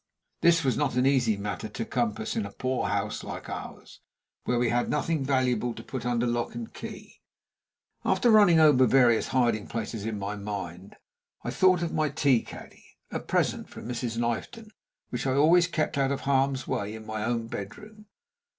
[0.41, 3.99] This was not an easy matter to compass in a poor house like ours,
[4.45, 7.21] where we had nothing valuable to put under lock and key.
[8.03, 10.95] After running over various hiding places in my mind,
[11.43, 14.17] I thought of my tea caddy, a present from Mrs.
[14.17, 14.71] Knifton,
[15.11, 18.07] which I always kept out of harm's way in my own bedroom.